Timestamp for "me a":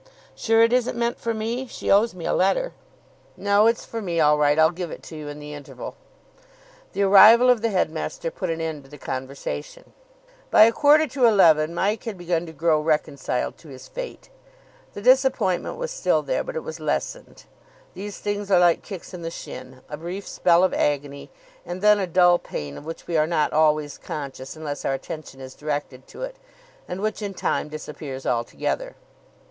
2.15-2.33